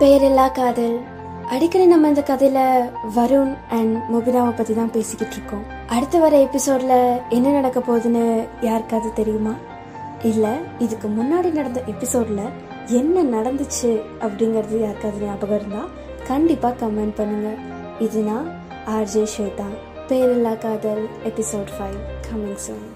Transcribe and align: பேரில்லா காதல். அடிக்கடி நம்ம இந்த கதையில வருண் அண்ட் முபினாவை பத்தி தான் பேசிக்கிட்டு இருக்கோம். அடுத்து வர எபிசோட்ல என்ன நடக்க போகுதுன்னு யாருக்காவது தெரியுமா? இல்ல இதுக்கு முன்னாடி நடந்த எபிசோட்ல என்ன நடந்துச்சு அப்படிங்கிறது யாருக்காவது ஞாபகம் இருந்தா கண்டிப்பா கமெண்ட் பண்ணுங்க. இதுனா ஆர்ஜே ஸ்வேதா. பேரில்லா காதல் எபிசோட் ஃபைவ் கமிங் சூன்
பேரில்லா 0.00 0.52
காதல். 0.52 1.00
அடிக்கடி 1.48 1.86
நம்ம 1.86 2.08
இந்த 2.08 2.20
கதையில 2.20 2.58
வருண் 3.16 3.56
அண்ட் 3.70 3.96
முபினாவை 4.12 4.56
பத்தி 4.56 4.74
தான் 4.74 4.90
பேசிக்கிட்டு 4.90 5.34
இருக்கோம். 5.34 5.64
அடுத்து 5.86 6.20
வர 6.20 6.44
எபிசோட்ல 6.44 7.22
என்ன 7.28 7.50
நடக்க 7.50 7.80
போகுதுன்னு 7.80 8.48
யாருக்காவது 8.60 9.12
தெரியுமா? 9.12 9.54
இல்ல 10.22 10.56
இதுக்கு 10.78 11.08
முன்னாடி 11.08 11.52
நடந்த 11.52 11.82
எபிசோட்ல 11.86 12.50
என்ன 12.86 13.22
நடந்துச்சு 13.38 13.90
அப்படிங்கிறது 14.20 14.80
யாருக்காவது 14.80 15.24
ஞாபகம் 15.24 15.58
இருந்தா 15.58 15.84
கண்டிப்பா 16.26 16.68
கமெண்ட் 16.68 17.14
பண்ணுங்க. 17.16 17.50
இதுனா 18.00 18.38
ஆர்ஜே 18.86 19.26
ஸ்வேதா. 19.36 19.68
பேரில்லா 20.08 20.58
காதல் 20.58 21.08
எபிசோட் 21.24 21.70
ஃபைவ் 21.76 22.00
கமிங் 22.26 22.60
சூன் 22.66 22.86